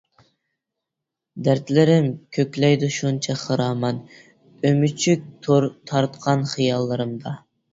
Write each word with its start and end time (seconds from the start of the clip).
دەردلىرىم 1.47 2.07
كۆكلەيدۇ 2.39 2.89
شۇنچە 2.97 3.35
خىرامان، 3.43 4.01
ئۆمۈچۈك 4.63 5.29
تور 5.49 5.69
تارتقان 5.93 6.45
خىياللىرىمدا. 6.55 7.37